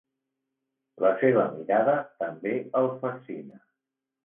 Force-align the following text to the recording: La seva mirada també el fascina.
La 1.05 1.11
seva 1.19 1.43
mirada 1.59 1.95
també 2.25 2.57
el 2.83 2.91
fascina. 3.05 3.63